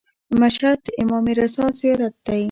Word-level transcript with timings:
مشهد 0.41 0.77
د 0.85 0.87
امام 1.01 1.25
رضا 1.39 1.65
زیارت 1.79 2.13
دی. 2.25 2.39